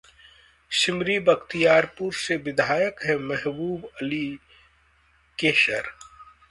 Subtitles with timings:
[0.71, 4.25] सिमरी बख्तियारपुर से विधायक हैं महबूब अली
[5.37, 5.91] कैसर